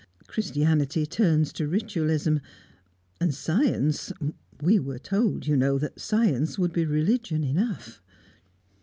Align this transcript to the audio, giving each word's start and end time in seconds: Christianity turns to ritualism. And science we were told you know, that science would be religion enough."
Christianity 0.25 1.05
turns 1.05 1.53
to 1.53 1.67
ritualism. 1.67 2.39
And 3.19 3.35
science 3.35 4.11
we 4.59 4.79
were 4.79 4.97
told 4.97 5.45
you 5.45 5.55
know, 5.55 5.77
that 5.77 6.01
science 6.01 6.57
would 6.57 6.73
be 6.73 6.85
religion 6.85 7.43
enough." 7.43 8.01